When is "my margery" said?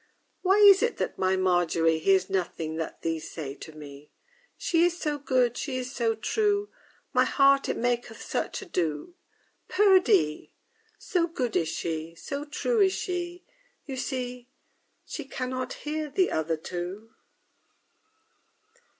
1.19-1.99